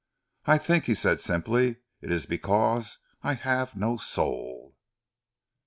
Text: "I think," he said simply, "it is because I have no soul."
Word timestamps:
"I 0.47 0.57
think," 0.57 0.85
he 0.85 0.95
said 0.95 1.21
simply, 1.21 1.75
"it 2.01 2.11
is 2.11 2.25
because 2.25 2.97
I 3.21 3.35
have 3.35 3.75
no 3.75 3.97
soul." 3.97 4.73